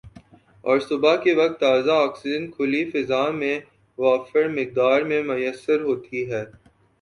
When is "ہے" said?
6.31-6.43